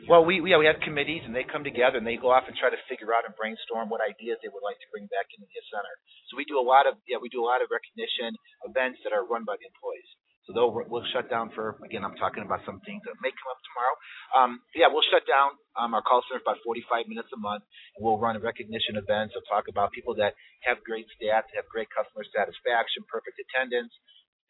[0.08, 2.48] well, we, we yeah we have committees and they come together and they go off
[2.48, 5.28] and try to figure out and brainstorm what ideas they would like to bring back
[5.36, 5.92] into the center.
[6.32, 9.12] So we do a lot of yeah we do a lot of recognition events that
[9.12, 10.08] are run by the employees.
[10.48, 13.50] So they'll we'll shut down for again I'm talking about some things that may come
[13.52, 13.96] up tomorrow.
[14.32, 17.68] Um, yeah, we'll shut down um, our call center for about 45 minutes a month,
[18.00, 19.36] and we'll run recognition events.
[19.36, 23.92] We'll talk about people that have great stats, have great customer satisfaction, perfect attendance,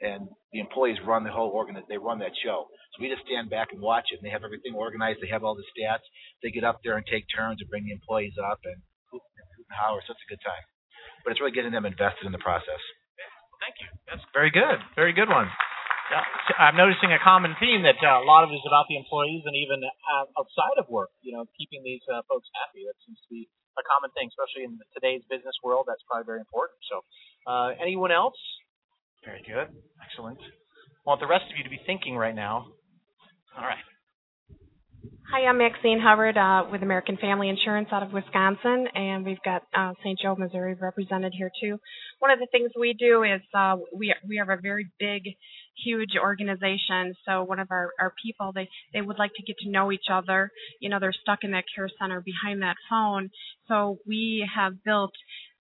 [0.02, 1.76] and the employees run the whole organ.
[1.90, 2.70] They run that show.
[2.94, 4.22] So we just stand back and watch it.
[4.22, 5.20] And they have everything organized.
[5.22, 6.06] They have all the stats.
[6.44, 8.78] They get up there and take turns and bring the employees up and
[9.12, 10.02] hoot and holler.
[10.06, 10.66] So it's a good time.
[11.26, 12.80] But it's really getting them invested in the process.
[13.58, 13.90] Thank you.
[14.06, 14.80] That's very good.
[14.94, 15.50] Very good one.
[16.08, 16.24] Yeah,
[16.56, 19.44] I'm noticing a common theme that uh, a lot of it is about the employees
[19.44, 21.12] and even uh, outside of work.
[21.20, 22.88] You know, keeping these uh, folks happy.
[22.88, 25.84] That seems to be a common thing, especially in today's business world.
[25.84, 26.80] That's probably very important.
[26.88, 27.04] So,
[27.44, 28.40] uh, anyone else?
[29.28, 29.76] Very good.
[30.10, 30.40] Excellent.
[30.40, 32.68] I want the rest of you to be thinking right now.
[33.58, 33.84] All right.
[35.30, 39.64] Hi, I'm Maxine Hubbard uh, with American Family Insurance out of Wisconsin, and we've got
[39.78, 40.18] uh, St.
[40.18, 41.78] Joe, Missouri represented here too.
[42.20, 45.24] One of the things we do is uh, we we have a very big,
[45.84, 47.14] huge organization.
[47.28, 50.08] So one of our, our people they they would like to get to know each
[50.10, 50.50] other.
[50.80, 53.30] You know, they're stuck in that care center behind that phone.
[53.68, 55.12] So we have built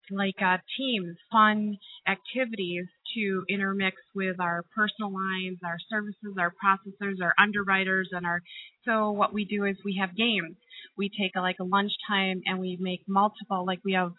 [0.09, 1.77] like uh, teams, fun
[2.07, 8.41] activities to intermix with our personal lines, our services, our processors, our underwriters, and our.
[8.85, 10.55] So what we do is we have games.
[10.97, 13.65] We take a, like a lunchtime and we make multiple.
[13.65, 14.13] Like we have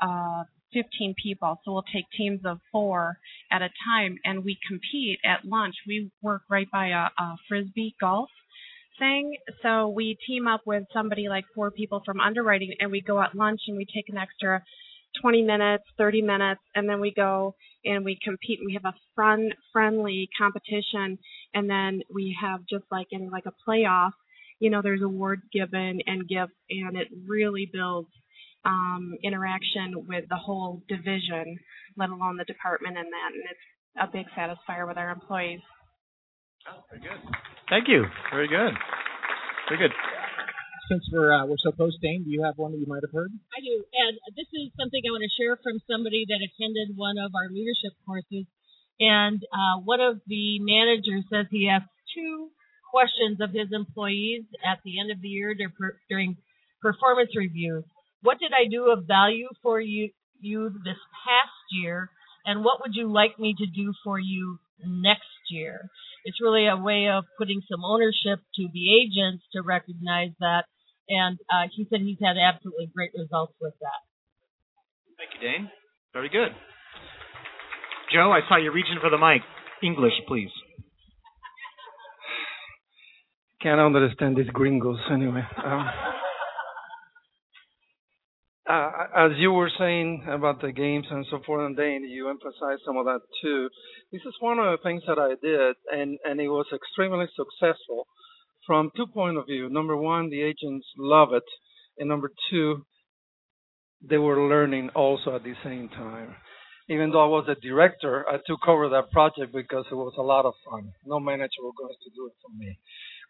[0.00, 3.18] uh, 15 people, so we'll take teams of four
[3.50, 5.74] at a time, and we compete at lunch.
[5.86, 8.30] We work right by a, a frisbee golf
[8.98, 9.36] thing.
[9.62, 13.34] So we team up with somebody like four people from underwriting and we go at
[13.34, 14.62] lunch and we take an extra
[15.20, 18.58] 20 minutes, 30 minutes, and then we go and we compete.
[18.60, 21.18] and We have a fun, friendly competition,
[21.54, 24.12] and then we have just like in like a playoff.
[24.60, 28.08] You know, there's awards given and gifts, and it really builds
[28.64, 31.58] um, interaction with the whole division,
[31.96, 33.30] let alone the department and that.
[33.34, 33.60] And it's
[34.00, 35.60] a big satisfier with our employees.
[36.70, 37.20] Oh, very good.
[37.68, 38.04] Thank you.
[38.30, 38.72] Very good.
[39.68, 39.92] Very good
[40.88, 43.12] since we're uh, we're so close, Dane, do you have one that you might have
[43.12, 43.30] heard?
[43.54, 47.18] I do, and this is something I want to share from somebody that attended one
[47.18, 48.46] of our leadership courses.
[49.00, 52.50] And uh, one of the managers says he asked two
[52.90, 55.54] questions of his employees at the end of the year
[56.08, 56.36] during
[56.82, 57.84] performance reviews.
[58.20, 62.10] What did I do of value for you you this past year,
[62.44, 65.88] and what would you like me to do for you next year?
[66.24, 70.64] It's really a way of putting some ownership to the agents to recognize that
[71.08, 74.00] and uh, he said he's had absolutely great results with that.
[75.18, 75.70] Thank you, Dane.
[76.12, 76.52] Very good.
[78.12, 79.42] Joe, I saw you reaching for the mic.
[79.82, 80.50] English, please.
[83.62, 85.42] Can't understand these gringos anyway.
[85.64, 86.12] Um, uh,
[89.14, 92.96] as you were saying about the games and so forth, and Dane, you emphasized some
[92.96, 93.68] of that too.
[94.10, 98.06] This is one of the things that I did, and and it was extremely successful
[98.66, 99.68] from two point of view.
[99.68, 101.44] Number one, the agents love it,
[101.98, 102.84] and number two,
[104.08, 106.34] they were learning also at the same time.
[106.88, 110.22] Even though I was a director, I took over that project because it was a
[110.22, 110.92] lot of fun.
[111.06, 112.78] No manager was going to do it for me.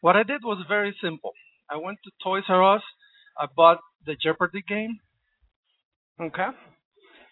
[0.01, 1.33] What I did was very simple.
[1.71, 2.83] I went to Toys R Us.
[3.39, 4.99] I bought the Jeopardy game.
[6.21, 6.49] Okay.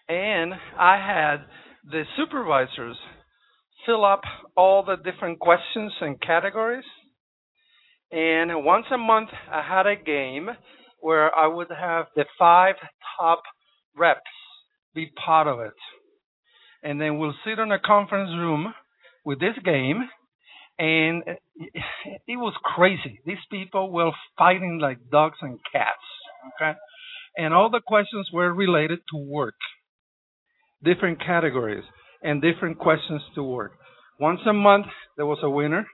[0.09, 1.45] And I had
[1.89, 2.97] the supervisors
[3.85, 4.21] fill up
[4.55, 6.83] all the different questions and categories
[8.11, 10.49] and once a month, I had a game
[10.99, 12.75] where I would have the five
[13.17, 13.41] top
[13.97, 14.19] reps
[14.93, 15.73] be part of it.
[16.83, 18.73] And then we'll sit in a conference room
[19.23, 20.01] with this game.
[20.77, 21.23] And
[22.27, 23.21] it was crazy.
[23.25, 25.87] These people were fighting like dogs and cats.
[26.55, 26.77] Okay.
[27.41, 29.55] And all the questions were related to work,
[30.83, 31.83] different categories,
[32.21, 33.71] and different questions to work.
[34.19, 34.85] Once a month,
[35.17, 35.87] there was a winner.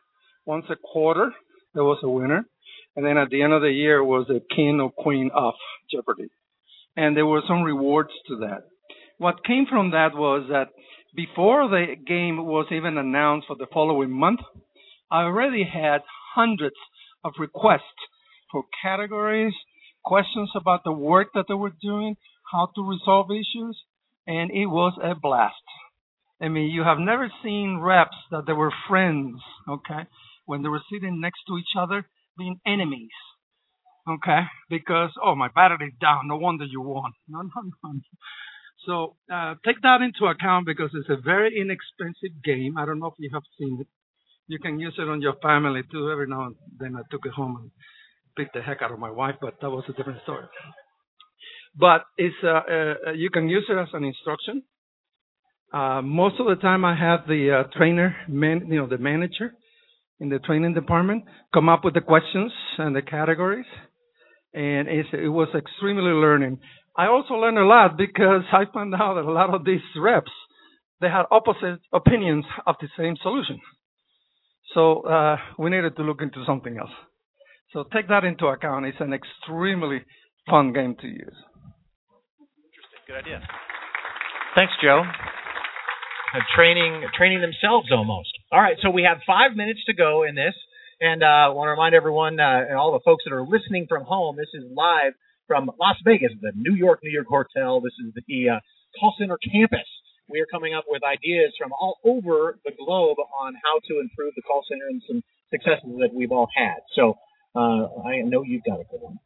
[0.45, 1.31] Once a quarter,
[1.73, 2.43] there was a winner.
[2.97, 5.53] And then at the end of the year was a king or queen of
[5.89, 6.27] Jeopardy.
[6.97, 8.63] And there were some rewards to that.
[9.17, 10.67] What came from that was that
[11.15, 14.41] before the game was even announced for the following month,
[15.09, 16.01] I already had
[16.35, 16.75] hundreds
[17.23, 18.01] of requests
[18.51, 19.53] for categories,
[20.07, 22.15] questions about the work that they were doing,
[22.51, 23.77] how to resolve issues,
[24.25, 25.67] and it was a blast.
[26.41, 30.03] I mean, you have never seen reps that they were friends, okay?
[30.47, 33.15] when they were sitting next to each other being enemies.
[34.09, 34.41] Okay?
[34.69, 36.27] Because, oh, my battery's down.
[36.27, 37.11] No wonder you won.
[37.29, 37.99] No, no, no.
[38.87, 42.77] So uh, take that into account because it's a very inexpensive game.
[42.77, 43.87] I don't know if you have seen it.
[44.47, 46.09] You can use it on your family too.
[46.09, 47.71] Every now and then I took it home and
[48.37, 50.45] beat the heck out of my wife, but that was a different story.
[51.75, 54.63] But it's uh, uh, you can use it as an instruction.
[55.73, 59.53] Uh, most of the time, I have the uh, trainer, man, you know, the manager,
[60.19, 63.65] in the training department come up with the questions and the categories,
[64.53, 66.59] and it was extremely learning.
[66.97, 70.31] I also learned a lot because I found out that a lot of these reps
[70.99, 73.59] they had opposite opinions of the same solution.
[74.73, 76.89] So uh, we needed to look into something else.
[77.77, 78.89] So take that into account.
[78.89, 80.01] It's an extremely
[80.49, 81.37] fun game to use.
[82.73, 83.05] Interesting.
[83.05, 83.45] Good idea.
[84.57, 85.05] Thanks, Joe.
[86.57, 88.33] Training, training themselves almost.
[88.51, 90.57] All right, so we have five minutes to go in this,
[91.01, 93.85] and uh, I want to remind everyone uh, and all the folks that are listening
[93.87, 95.13] from home, this is live
[95.45, 97.79] from Las Vegas, the New York New York Hotel.
[97.79, 98.59] This is the uh,
[98.99, 99.85] call center campus.
[100.27, 104.33] We are coming up with ideas from all over the globe on how to improve
[104.33, 105.21] the call center and some
[105.53, 106.81] successes that we've all had.
[106.97, 107.13] So
[107.55, 109.17] Uh, I know you've got a good one.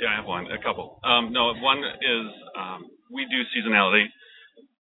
[0.00, 0.98] Yeah, I have one, a couple.
[1.04, 2.26] Um, no, one is
[2.58, 4.06] um, we do seasonality,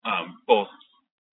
[0.06, 0.68] um, both.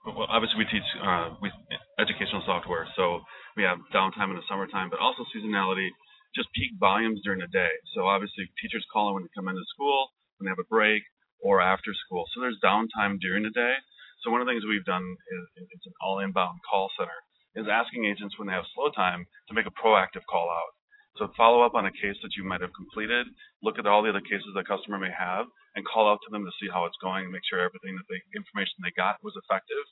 [0.05, 1.51] Well, obviously, we teach uh, we
[1.98, 3.20] educational software, so
[3.57, 5.88] we have downtime in the summertime, but also seasonality,
[6.35, 7.70] just peak volumes during the day.
[7.94, 11.03] So obviously, teachers call in when they come into school, when they have a break,
[11.40, 12.24] or after school.
[12.35, 13.74] So there's downtime during the day.
[14.22, 17.14] So one of the things we've done is it's an all inbound call center
[17.55, 20.72] is asking agents when they have slow time to make a proactive call out.
[21.18, 23.26] So follow up on a case that you might have completed,
[23.62, 26.46] look at all the other cases the customer may have, and call out to them
[26.46, 29.35] to see how it's going and make sure everything that the information they got was
[29.35, 29.83] effective.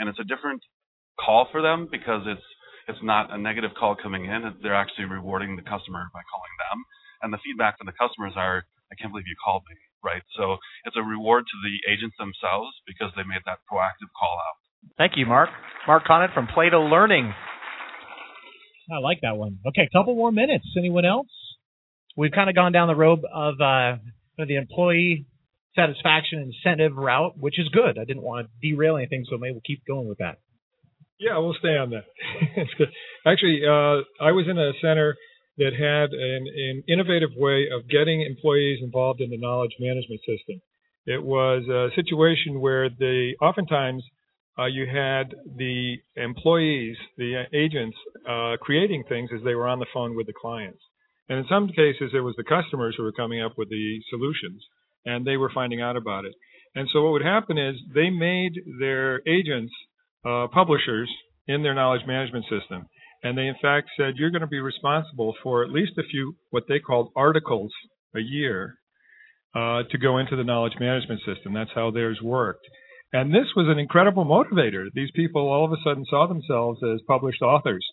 [0.00, 0.64] And it's a different
[1.20, 2.44] call for them because it's
[2.88, 4.42] it's not a negative call coming in.
[4.64, 6.82] They're actually rewarding the customer by calling them.
[7.22, 10.24] And the feedback from the customers are, I can't believe you called me, right?
[10.34, 10.56] So
[10.88, 14.58] it's a reward to the agents themselves because they made that proactive call out.
[14.96, 15.52] Thank you, Matt.
[15.86, 17.30] Matt Conant from Plato Learning.
[18.92, 19.58] I like that one.
[19.66, 20.66] Okay, a couple more minutes.
[20.76, 21.28] Anyone else?
[22.16, 23.96] We've kind of gone down the road of uh,
[24.36, 25.26] the employee
[25.76, 27.98] satisfaction incentive route, which is good.
[27.98, 30.38] I didn't want to derail anything, so maybe we'll keep going with that.
[31.18, 32.04] Yeah, we'll stay on that.
[33.26, 35.16] Actually, uh, I was in a center
[35.58, 40.62] that had an, an innovative way of getting employees involved in the knowledge management system.
[41.06, 44.02] It was a situation where they oftentimes
[44.58, 47.96] uh, you had the employees, the agents,
[48.28, 50.80] uh, creating things as they were on the phone with the clients.
[51.28, 54.62] And in some cases, it was the customers who were coming up with the solutions,
[55.04, 56.34] and they were finding out about it.
[56.74, 59.72] And so what would happen is they made their agents
[60.24, 61.10] uh, publishers
[61.46, 62.86] in their knowledge management system.
[63.22, 66.36] And they, in fact, said you're going to be responsible for at least a few
[66.50, 67.72] what they called articles
[68.14, 68.76] a year
[69.54, 71.52] uh, to go into the knowledge management system.
[71.52, 72.66] That's how theirs worked.
[73.12, 74.86] And this was an incredible motivator.
[74.94, 77.84] These people all of a sudden saw themselves as published authors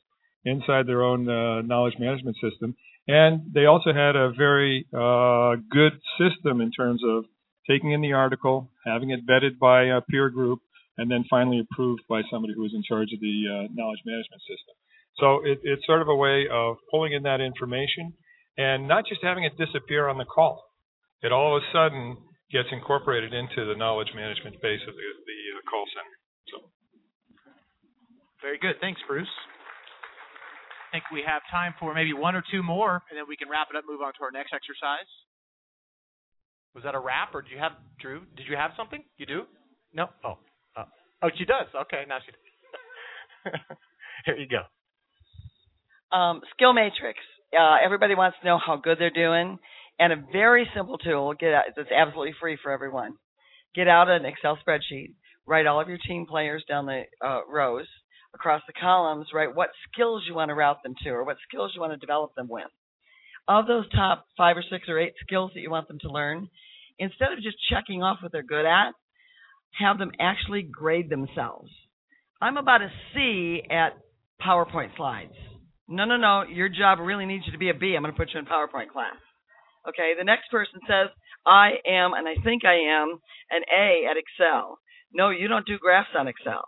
[0.46, 2.76] inside their own uh, knowledge management system.
[3.08, 7.26] And they also had a very uh, good system in terms of
[7.70, 10.60] taking in the article, having it vetted by a peer group,
[10.98, 14.42] and then finally approved by somebody who was in charge of the uh, knowledge management
[14.42, 14.76] system.
[15.20, 18.14] So it, it's sort of a way of pulling in that information
[18.58, 20.64] and not just having it disappear on the call.
[21.22, 22.18] It all of a sudden
[22.52, 26.16] gets incorporated into the knowledge management base of the, the uh, call center.
[26.52, 26.56] So.
[28.42, 28.76] Very good.
[28.80, 29.32] Thanks, Bruce.
[30.88, 33.50] I think we have time for maybe one or two more, and then we can
[33.50, 33.84] wrap it up.
[33.88, 35.10] Move on to our next exercise.
[36.74, 38.22] Was that a wrap, or do you have Drew?
[38.38, 39.04] Did you have something?
[39.18, 39.42] You do?
[39.94, 40.08] No.
[40.24, 40.38] Oh.
[40.78, 40.86] Uh,
[41.24, 41.68] oh, she does.
[41.76, 42.32] Okay, now she.
[42.32, 43.60] Does.
[44.26, 44.64] Here you go.
[46.16, 47.20] Um, skill matrix.
[47.52, 49.60] Uh, everybody wants to know how good they're doing,
[50.00, 51.34] and a very simple tool.
[51.34, 53.16] Get out, that's absolutely free for everyone.
[53.76, 55.14] Get out an Excel spreadsheet.
[55.46, 57.88] Write all of your team players down the uh, rows
[58.34, 59.28] across the columns.
[59.34, 61.98] Write what skills you want to route them to, or what skills you want to
[61.98, 62.68] develop them with.
[63.48, 66.50] Of those top five or six or eight skills that you want them to learn,
[67.00, 68.92] instead of just checking off what they're good at,
[69.80, 71.72] have them actually grade themselves.
[72.42, 73.94] I'm about a C at
[74.46, 75.34] PowerPoint slides.
[75.88, 76.44] No, no, no.
[76.44, 77.94] Your job really needs you to be a B.
[77.96, 79.16] I'm going to put you in PowerPoint class.
[79.88, 80.14] Okay.
[80.18, 81.10] The next person says,
[81.46, 83.20] I am, and I think I am,
[83.50, 84.80] an A at Excel.
[85.14, 86.64] No, you don't do graphs on Excel.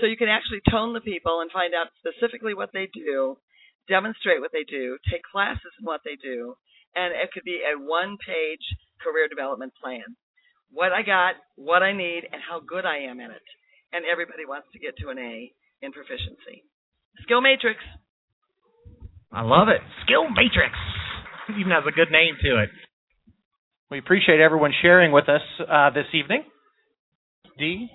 [0.00, 3.36] So you can actually tone the people and find out specifically what they do,
[3.88, 6.56] demonstrate what they do, take classes in what they do,
[6.96, 8.64] and it could be a one page
[9.04, 10.16] career development plan.
[10.70, 13.46] What I got, what I need, and how good I am in it.
[13.92, 16.64] And everybody wants to get to an A in proficiency.
[17.20, 17.78] Skill Matrix.
[19.30, 19.80] I love it.
[20.04, 20.72] Skill Matrix.
[21.58, 22.70] Even has a good name to it.
[23.90, 26.44] We appreciate everyone sharing with us uh, this evening.
[27.58, 27.88] Dee?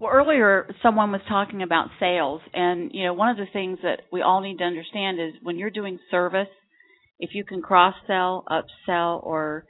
[0.00, 4.02] Well, earlier someone was talking about sales, and you know one of the things that
[4.12, 6.48] we all need to understand is when you're doing service,
[7.18, 9.64] if you can cross sell, upsell, or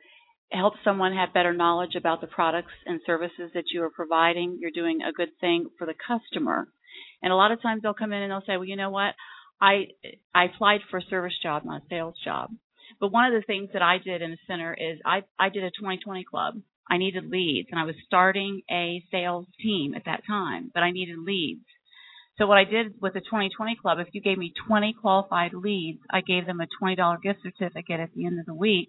[0.51, 4.71] help someone have better knowledge about the products and services that you are providing, you're
[4.71, 6.69] doing a good thing for the customer.
[7.23, 9.15] And a lot of times they'll come in and they'll say, well, you know what?
[9.61, 9.89] I
[10.35, 12.51] I applied for a service job, not a sales job.
[13.01, 15.65] But one of the things that I did in the center is I I did
[15.65, 16.55] a 2020 club.
[16.91, 20.91] I needed leads, and I was starting a sales team at that time, but I
[20.91, 21.67] needed leads.
[22.39, 26.01] So what I did with the 2020 club, if you gave me 20 qualified leads,
[26.11, 28.89] I gave them a $20 gift certificate at the end of the week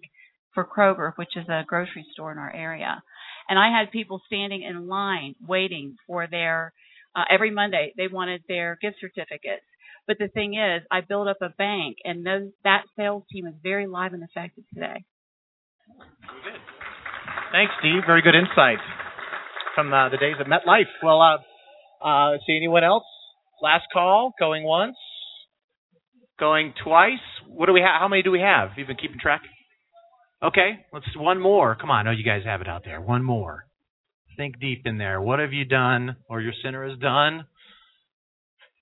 [0.54, 3.02] for Kroger, which is a grocery store in our area.
[3.48, 6.72] And I had people standing in line waiting for their
[7.16, 9.64] uh, every Monday they wanted their gift certificates.
[10.10, 13.54] But the thing is, I built up a bank, and those, that sales team is
[13.62, 15.04] very live and effective today.
[17.52, 18.02] Thanks, Steve.
[18.08, 18.78] Very good insight
[19.76, 20.90] from uh, the days of MetLife.
[21.04, 23.04] Well, uh, uh, see anyone else?
[23.62, 24.96] Last call, going once,
[26.40, 27.22] Going twice.
[27.46, 28.00] What do we have?
[28.00, 28.70] How many do we have?
[28.76, 29.42] You've been keeping track?
[30.42, 31.76] Okay, let's one more.
[31.80, 33.00] Come on, know you guys have it out there.
[33.00, 33.64] One more.
[34.36, 35.20] Think deep in there.
[35.20, 37.44] What have you done, or your center has done?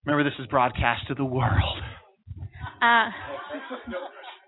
[0.09, 1.83] Remember, this is broadcast to the world.
[2.81, 3.11] Uh,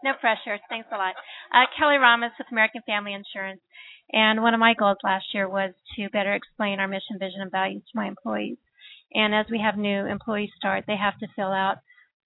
[0.02, 0.58] no pressure.
[0.70, 1.12] Thanks a lot.
[1.52, 3.60] Uh, Kelly Ramos with American Family Insurance.
[4.10, 7.50] And one of my goals last year was to better explain our mission, vision, and
[7.50, 8.56] values to my employees.
[9.12, 11.76] And as we have new employees start, they have to fill out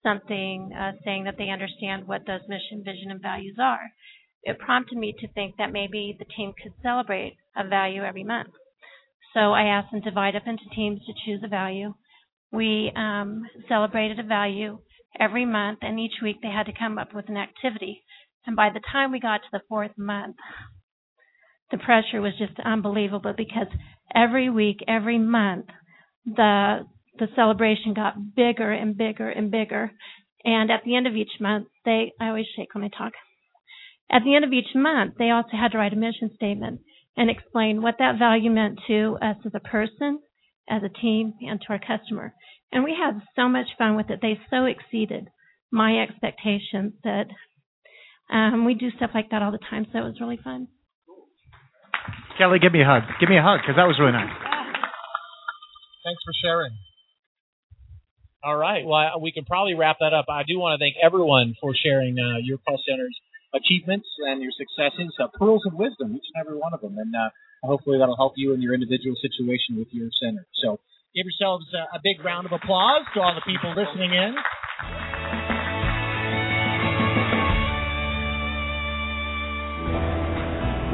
[0.01, 3.91] something uh, saying that they understand what those mission, vision, and values are.
[4.43, 8.51] It prompted me to think that maybe the team could celebrate a value every month.
[9.33, 11.95] So I asked them to divide up into teams to choose a value.
[12.51, 14.79] We um, celebrated a value
[15.19, 18.03] every month, and each week they had to come up with an activity.
[18.45, 20.35] And by the time we got to the fourth month,
[21.71, 23.67] the pressure was just unbelievable because
[24.13, 25.65] every week, every month,
[26.25, 26.85] the
[27.17, 29.91] the celebration got bigger and bigger and bigger.
[30.43, 33.13] And at the end of each month, they I always shake when I talk.
[34.11, 36.81] At the end of each month, they also had to write a mission statement
[37.17, 40.19] and explain what that value meant to us as a person,
[40.69, 42.33] as a team, and to our customer.
[42.71, 44.19] And we had so much fun with it.
[44.21, 45.27] They so exceeded
[45.71, 47.27] my expectations that
[48.31, 49.85] um, we do stuff like that all the time.
[49.91, 50.67] So it was really fun.
[52.37, 53.03] Kelly, give me a hug.
[53.19, 54.33] Give me a hug because that was really nice.
[56.03, 56.73] Thanks for sharing.
[58.43, 58.85] All right.
[58.85, 60.25] Well, we can probably wrap that up.
[60.29, 63.15] I do want to thank everyone for sharing uh, your call center's
[63.53, 66.97] achievements and your successes, uh, pearls of wisdom, each and every one of them.
[66.97, 67.29] And uh,
[67.63, 70.45] hopefully that'll help you in your individual situation with your center.
[70.63, 70.79] So
[71.13, 74.35] give yourselves a, a big round of applause to all the people listening in.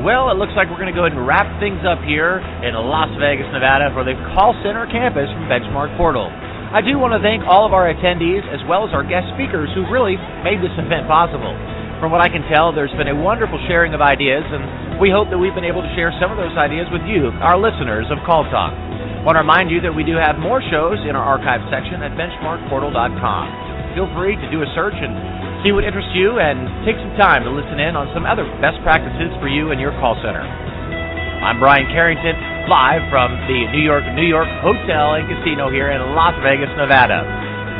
[0.01, 2.73] Well, it looks like we're going to go ahead and wrap things up here in
[2.73, 6.25] Las Vegas, Nevada for the call center campus from Benchmark Portal.
[6.25, 9.69] I do want to thank all of our attendees as well as our guest speakers
[9.77, 11.53] who really made this event possible.
[12.01, 15.29] From what I can tell, there's been a wonderful sharing of ideas, and we hope
[15.29, 18.17] that we've been able to share some of those ideas with you, our listeners of
[18.25, 18.73] Call Talk.
[18.73, 22.01] I want to remind you that we do have more shows in our archive section
[22.01, 23.93] at benchmarkportal.com.
[23.93, 25.13] Feel free to do a search and
[25.61, 28.81] see what interests you and take some time to listen in on some other best
[28.81, 30.41] practices for you and your call center.
[30.41, 32.33] I'm Brian Carrington,
[32.65, 37.21] live from the New York New York Hotel and Casino here in Las Vegas, Nevada.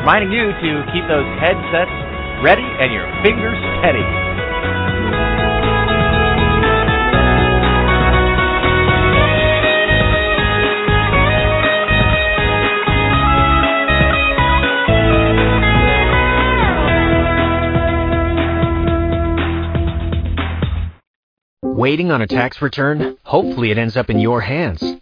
[0.06, 2.11] Reminding you to keep those headsets
[2.42, 4.02] ready and your fingers steady.
[21.64, 23.16] Waiting on a tax return?
[23.24, 25.01] Hopefully it ends up in your hands.